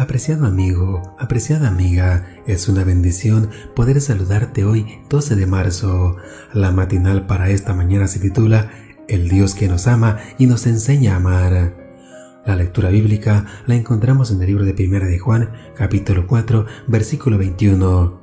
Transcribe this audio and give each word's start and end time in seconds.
Apreciado 0.00 0.46
amigo, 0.46 1.14
apreciada 1.18 1.68
amiga, 1.68 2.24
es 2.46 2.70
una 2.70 2.84
bendición 2.84 3.50
poder 3.76 4.00
saludarte 4.00 4.64
hoy 4.64 4.86
12 5.10 5.36
de 5.36 5.44
marzo. 5.44 6.16
La 6.54 6.70
matinal 6.70 7.26
para 7.26 7.50
esta 7.50 7.74
mañana 7.74 8.08
se 8.08 8.18
titula 8.18 8.70
El 9.08 9.28
Dios 9.28 9.54
que 9.54 9.68
nos 9.68 9.86
ama 9.86 10.16
y 10.38 10.46
nos 10.46 10.66
enseña 10.66 11.12
a 11.12 11.16
amar. 11.16 11.76
La 12.46 12.56
lectura 12.56 12.88
bíblica 12.88 13.44
la 13.66 13.74
encontramos 13.74 14.30
en 14.30 14.40
el 14.40 14.46
libro 14.46 14.64
de 14.64 14.72
Primera 14.72 15.04
de 15.04 15.18
Juan, 15.18 15.50
capítulo 15.76 16.26
4, 16.26 16.64
versículo 16.86 17.36
21. 17.36 18.22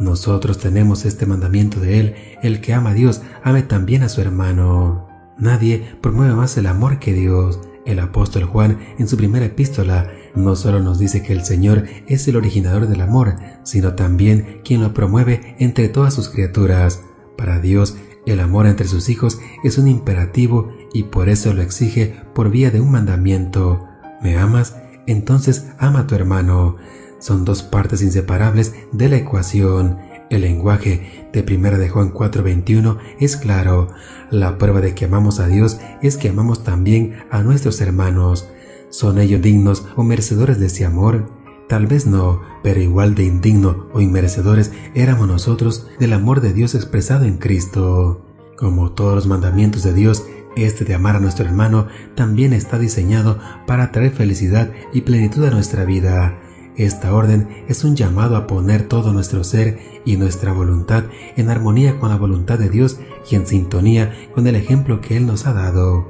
Nosotros 0.00 0.58
tenemos 0.58 1.06
este 1.06 1.24
mandamiento 1.24 1.80
de 1.80 2.00
Él, 2.00 2.14
el 2.42 2.60
que 2.60 2.74
ama 2.74 2.90
a 2.90 2.94
Dios, 2.94 3.22
ame 3.42 3.62
también 3.62 4.02
a 4.02 4.10
su 4.10 4.20
hermano. 4.20 5.08
Nadie 5.38 5.96
promueve 6.02 6.34
más 6.34 6.58
el 6.58 6.66
amor 6.66 6.98
que 6.98 7.14
Dios. 7.14 7.60
El 7.86 7.98
apóstol 7.98 8.44
Juan, 8.44 8.78
en 8.98 9.08
su 9.08 9.16
primera 9.18 9.44
epístola, 9.44 10.10
no 10.34 10.56
solo 10.56 10.80
nos 10.80 10.98
dice 10.98 11.22
que 11.22 11.32
el 11.32 11.44
Señor 11.44 11.84
es 12.06 12.26
el 12.28 12.36
originador 12.36 12.88
del 12.88 13.00
amor, 13.00 13.36
sino 13.62 13.94
también 13.94 14.60
quien 14.64 14.82
lo 14.82 14.92
promueve 14.92 15.54
entre 15.58 15.88
todas 15.88 16.14
sus 16.14 16.28
criaturas. 16.28 17.02
Para 17.36 17.60
Dios, 17.60 17.96
el 18.26 18.40
amor 18.40 18.66
entre 18.66 18.88
sus 18.88 19.08
hijos 19.08 19.38
es 19.62 19.78
un 19.78 19.86
imperativo 19.86 20.72
y 20.92 21.04
por 21.04 21.28
eso 21.28 21.52
lo 21.52 21.62
exige 21.62 22.16
por 22.34 22.50
vía 22.50 22.70
de 22.70 22.80
un 22.80 22.90
mandamiento. 22.90 23.86
¿Me 24.22 24.36
amas? 24.38 24.76
Entonces 25.06 25.66
ama 25.78 26.00
a 26.00 26.06
tu 26.06 26.14
hermano. 26.14 26.76
Son 27.18 27.44
dos 27.44 27.62
partes 27.62 28.02
inseparables 28.02 28.74
de 28.92 29.08
la 29.08 29.16
ecuación. 29.16 29.98
El 30.30 30.40
lenguaje 30.40 31.28
de 31.32 31.42
Primera 31.42 31.78
de 31.78 31.90
Juan 31.90 32.12
4:21 32.12 32.98
es 33.20 33.36
claro. 33.36 33.88
La 34.30 34.56
prueba 34.58 34.80
de 34.80 34.94
que 34.94 35.04
amamos 35.04 35.38
a 35.38 35.46
Dios 35.46 35.78
es 36.02 36.16
que 36.16 36.30
amamos 36.30 36.64
también 36.64 37.16
a 37.30 37.42
nuestros 37.42 37.80
hermanos. 37.80 38.48
¿Son 38.94 39.18
ellos 39.18 39.42
dignos 39.42 39.84
o 39.96 40.04
merecedores 40.04 40.60
de 40.60 40.66
ese 40.66 40.84
amor? 40.84 41.28
Tal 41.68 41.88
vez 41.88 42.06
no, 42.06 42.42
pero 42.62 42.80
igual 42.80 43.16
de 43.16 43.24
indigno 43.24 43.88
o 43.92 44.00
inmerecedores 44.00 44.70
éramos 44.94 45.26
nosotros 45.26 45.88
del 45.98 46.12
amor 46.12 46.40
de 46.40 46.52
Dios 46.52 46.76
expresado 46.76 47.24
en 47.24 47.38
Cristo. 47.38 48.24
Como 48.56 48.92
todos 48.92 49.16
los 49.16 49.26
mandamientos 49.26 49.82
de 49.82 49.94
Dios, 49.94 50.26
este 50.54 50.84
de 50.84 50.94
amar 50.94 51.16
a 51.16 51.20
nuestro 51.20 51.44
hermano 51.44 51.88
también 52.14 52.52
está 52.52 52.78
diseñado 52.78 53.40
para 53.66 53.90
traer 53.90 54.12
felicidad 54.12 54.70
y 54.92 55.00
plenitud 55.00 55.44
a 55.44 55.50
nuestra 55.50 55.84
vida. 55.84 56.38
Esta 56.76 57.12
orden 57.12 57.64
es 57.66 57.82
un 57.82 57.96
llamado 57.96 58.36
a 58.36 58.46
poner 58.46 58.86
todo 58.86 59.12
nuestro 59.12 59.42
ser 59.42 59.80
y 60.04 60.18
nuestra 60.18 60.52
voluntad 60.52 61.02
en 61.36 61.50
armonía 61.50 61.98
con 61.98 62.10
la 62.10 62.16
voluntad 62.16 62.60
de 62.60 62.70
Dios 62.70 63.00
y 63.28 63.34
en 63.34 63.48
sintonía 63.48 64.14
con 64.36 64.46
el 64.46 64.54
ejemplo 64.54 65.00
que 65.00 65.16
Él 65.16 65.26
nos 65.26 65.48
ha 65.48 65.52
dado. 65.52 66.06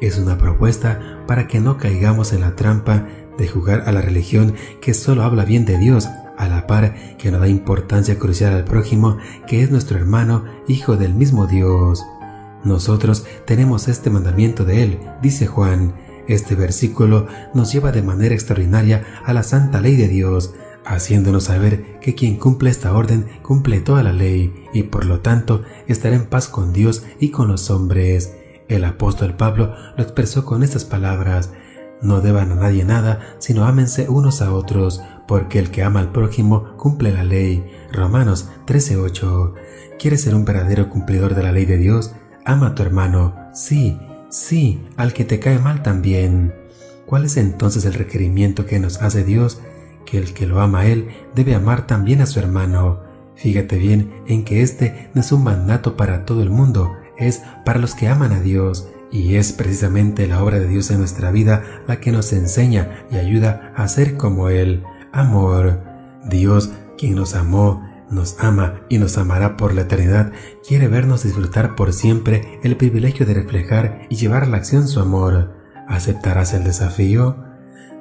Es 0.00 0.18
una 0.18 0.38
propuesta 0.38 1.24
para 1.26 1.48
que 1.48 1.60
no 1.60 1.76
caigamos 1.76 2.32
en 2.32 2.40
la 2.40 2.54
trampa 2.54 3.06
de 3.36 3.48
jugar 3.48 3.84
a 3.86 3.92
la 3.92 4.00
religión 4.00 4.54
que 4.80 4.94
solo 4.94 5.22
habla 5.22 5.44
bien 5.44 5.64
de 5.64 5.78
Dios, 5.78 6.08
a 6.36 6.48
la 6.48 6.66
par 6.66 6.94
que 7.16 7.30
no 7.30 7.38
da 7.40 7.48
importancia 7.48 8.18
crucial 8.18 8.54
al 8.54 8.64
prójimo, 8.64 9.18
que 9.46 9.62
es 9.62 9.70
nuestro 9.70 9.98
hermano, 9.98 10.44
hijo 10.68 10.96
del 10.96 11.14
mismo 11.14 11.46
Dios. 11.46 12.04
Nosotros 12.64 13.24
tenemos 13.44 13.88
este 13.88 14.10
mandamiento 14.10 14.64
de 14.64 14.82
Él, 14.82 14.98
dice 15.22 15.46
Juan. 15.46 15.94
Este 16.28 16.54
versículo 16.54 17.26
nos 17.54 17.72
lleva 17.72 17.90
de 17.90 18.02
manera 18.02 18.34
extraordinaria 18.34 19.04
a 19.24 19.32
la 19.32 19.42
santa 19.42 19.80
ley 19.80 19.96
de 19.96 20.08
Dios, 20.08 20.54
haciéndonos 20.84 21.44
saber 21.44 21.98
que 22.00 22.14
quien 22.14 22.36
cumple 22.36 22.70
esta 22.70 22.92
orden 22.92 23.26
cumple 23.42 23.80
toda 23.80 24.02
la 24.02 24.12
ley 24.12 24.52
y 24.72 24.84
por 24.84 25.06
lo 25.06 25.20
tanto 25.20 25.62
estará 25.86 26.16
en 26.16 26.26
paz 26.26 26.48
con 26.48 26.72
Dios 26.72 27.04
y 27.18 27.30
con 27.30 27.48
los 27.48 27.70
hombres. 27.70 28.37
El 28.68 28.84
apóstol 28.84 29.34
Pablo 29.34 29.74
lo 29.96 30.02
expresó 30.02 30.44
con 30.44 30.62
estas 30.62 30.84
palabras, 30.84 31.52
no 32.02 32.20
deban 32.20 32.52
a 32.52 32.54
nadie 32.54 32.84
nada, 32.84 33.20
sino 33.38 33.64
ámense 33.64 34.08
unos 34.08 34.42
a 34.42 34.52
otros, 34.52 35.02
porque 35.26 35.58
el 35.58 35.70
que 35.70 35.82
ama 35.82 36.00
al 36.00 36.12
prójimo 36.12 36.76
cumple 36.76 37.12
la 37.12 37.24
ley. 37.24 37.64
Romanos 37.92 38.50
13:8. 38.66 39.54
¿Quieres 39.98 40.22
ser 40.22 40.34
un 40.34 40.44
verdadero 40.44 40.88
cumplidor 40.90 41.34
de 41.34 41.42
la 41.42 41.52
ley 41.52 41.64
de 41.64 41.78
Dios? 41.78 42.14
Ama 42.44 42.68
a 42.68 42.74
tu 42.74 42.82
hermano, 42.82 43.34
sí, 43.52 43.98
sí, 44.30 44.86
al 44.96 45.12
que 45.12 45.24
te 45.24 45.40
cae 45.40 45.58
mal 45.58 45.82
también. 45.82 46.54
¿Cuál 47.06 47.24
es 47.24 47.36
entonces 47.36 47.84
el 47.84 47.94
requerimiento 47.94 48.66
que 48.66 48.78
nos 48.78 49.02
hace 49.02 49.24
Dios? 49.24 49.60
Que 50.06 50.18
el 50.18 50.34
que 50.34 50.46
lo 50.46 50.60
ama 50.60 50.80
a 50.80 50.86
Él 50.86 51.08
debe 51.34 51.54
amar 51.54 51.86
también 51.86 52.20
a 52.20 52.26
su 52.26 52.38
hermano. 52.38 53.00
Fíjate 53.34 53.76
bien 53.76 54.12
en 54.26 54.44
que 54.44 54.62
este 54.62 55.10
no 55.14 55.20
es 55.20 55.32
un 55.32 55.42
mandato 55.42 55.96
para 55.96 56.24
todo 56.24 56.42
el 56.42 56.50
mundo, 56.50 56.96
es 57.18 57.42
para 57.64 57.78
los 57.78 57.94
que 57.94 58.08
aman 58.08 58.32
a 58.32 58.40
Dios, 58.40 58.88
y 59.10 59.36
es 59.36 59.52
precisamente 59.52 60.26
la 60.26 60.42
obra 60.42 60.58
de 60.58 60.68
Dios 60.68 60.90
en 60.90 60.98
nuestra 60.98 61.30
vida 61.30 61.62
la 61.86 62.00
que 62.00 62.12
nos 62.12 62.32
enseña 62.32 63.06
y 63.10 63.16
ayuda 63.16 63.72
a 63.74 63.88
ser 63.88 64.16
como 64.16 64.48
Él. 64.48 64.84
Amor. 65.12 65.82
Dios, 66.28 66.70
quien 66.98 67.14
nos 67.14 67.34
amó, 67.34 67.86
nos 68.10 68.36
ama 68.38 68.82
y 68.88 68.98
nos 68.98 69.16
amará 69.18 69.56
por 69.56 69.74
la 69.74 69.82
eternidad, 69.82 70.32
quiere 70.66 70.88
vernos 70.88 71.24
disfrutar 71.24 71.74
por 71.74 71.92
siempre 71.92 72.58
el 72.62 72.76
privilegio 72.76 73.26
de 73.26 73.34
reflejar 73.34 74.06
y 74.08 74.16
llevar 74.16 74.44
a 74.44 74.46
la 74.46 74.58
acción 74.58 74.88
su 74.88 75.00
amor. 75.00 75.54
¿Aceptarás 75.88 76.52
el 76.52 76.64
desafío? 76.64 77.44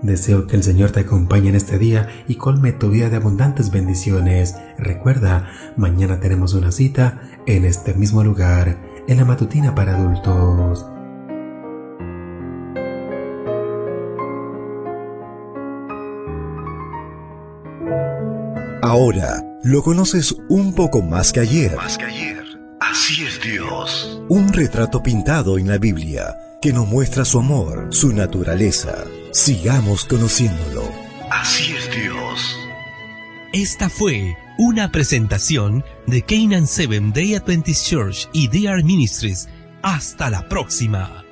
Deseo 0.01 0.45
que 0.45 0.55
el 0.55 0.63
Señor 0.63 0.91
te 0.91 0.99
acompañe 0.99 1.49
en 1.49 1.55
este 1.55 1.79
día 1.79 2.09
y 2.27 2.35
colme 2.35 2.71
tu 2.71 2.89
vida 2.89 3.09
de 3.09 3.15
abundantes 3.15 3.71
bendiciones. 3.71 4.55
Recuerda, 4.77 5.49
mañana 5.75 6.19
tenemos 6.19 6.53
una 6.53 6.71
cita 6.71 7.21
en 7.45 7.65
este 7.65 7.93
mismo 7.93 8.23
lugar 8.23 8.77
en 9.07 9.17
la 9.17 9.25
matutina 9.25 9.73
para 9.73 9.95
adultos. 9.95 10.85
Ahora 18.81 19.43
lo 19.63 19.83
conoces 19.83 20.35
un 20.49 20.73
poco 20.73 21.01
más 21.01 21.33
que 21.33 21.41
ayer. 21.41 21.75
Más 21.75 21.97
que 21.97 22.05
ayer. 22.05 22.43
Así 22.79 23.25
es 23.25 23.41
Dios. 23.41 24.21
Un 24.29 24.53
retrato 24.53 25.03
pintado 25.03 25.57
en 25.57 25.67
la 25.67 25.77
Biblia 25.77 26.37
que 26.61 26.71
nos 26.71 26.87
muestra 26.87 27.25
su 27.25 27.39
amor, 27.39 27.87
su 27.91 28.13
naturaleza. 28.13 29.03
Sigamos 29.31 30.05
conociéndolo. 30.05 30.83
Así 31.29 31.63
es 31.63 31.69
Dios. 31.69 31.76
Esta 33.53 33.89
fue 33.89 34.35
una 34.57 34.91
presentación 34.91 35.85
de 36.05 36.21
Canaan 36.21 36.67
Seven 36.67 37.13
Day 37.13 37.35
Adventist 37.35 37.87
Church 37.87 38.27
y 38.33 38.49
DR 38.49 38.83
Ministries. 38.83 39.47
Hasta 39.81 40.29
la 40.29 40.49
próxima. 40.49 41.26